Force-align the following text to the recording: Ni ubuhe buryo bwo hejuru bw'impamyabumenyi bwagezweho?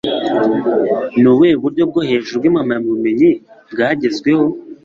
Ni 1.21 1.27
ubuhe 1.31 1.51
buryo 1.63 1.83
bwo 1.89 2.01
hejuru 2.09 2.35
bw'impamyabumenyi 2.39 3.29
bwagezweho? 3.71 4.45